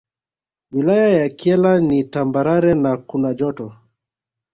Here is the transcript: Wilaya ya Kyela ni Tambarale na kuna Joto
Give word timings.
Wilaya 0.71 1.09
ya 1.09 1.29
Kyela 1.29 1.79
ni 1.79 2.03
Tambarale 2.03 2.73
na 2.75 2.97
kuna 2.97 3.33
Joto 3.33 3.73